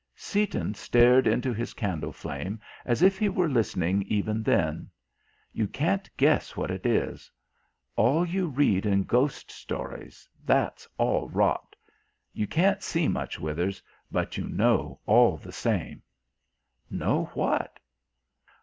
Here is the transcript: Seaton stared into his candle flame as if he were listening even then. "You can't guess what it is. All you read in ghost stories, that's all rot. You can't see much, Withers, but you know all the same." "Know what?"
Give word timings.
Seaton 0.15 0.73
stared 0.73 1.27
into 1.27 1.53
his 1.53 1.75
candle 1.75 2.11
flame 2.11 2.59
as 2.85 3.03
if 3.03 3.19
he 3.19 3.29
were 3.29 3.47
listening 3.47 4.01
even 4.07 4.41
then. 4.41 4.89
"You 5.53 5.67
can't 5.67 6.09
guess 6.17 6.57
what 6.57 6.71
it 6.71 6.87
is. 6.87 7.31
All 7.95 8.25
you 8.25 8.47
read 8.47 8.87
in 8.87 9.03
ghost 9.03 9.51
stories, 9.51 10.27
that's 10.43 10.87
all 10.97 11.29
rot. 11.29 11.75
You 12.33 12.47
can't 12.47 12.81
see 12.81 13.07
much, 13.07 13.39
Withers, 13.39 13.83
but 14.11 14.37
you 14.39 14.47
know 14.47 14.99
all 15.05 15.37
the 15.37 15.51
same." 15.51 16.01
"Know 16.89 17.25
what?" 17.35 17.79